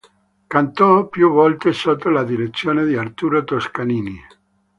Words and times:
Cantò 0.47 1.07
più 1.09 1.29
volte 1.31 1.73
sotto 1.73 2.09
la 2.09 2.23
direzione 2.23 2.87
di 2.87 2.95
Arturo 2.97 3.43
Toscanini. 3.43 4.19